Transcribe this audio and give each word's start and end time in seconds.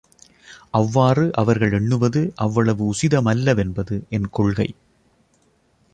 அவ்வாறு 0.71 1.31
அவர்கள் 1.33 1.71
எண்ணுவது 1.71 2.33
அவ்வளவு 2.35 2.93
உசிதமல்ல 2.93 3.53
வென்பது 3.53 3.97
என் 4.09 4.29
கொள்கை. 4.29 4.67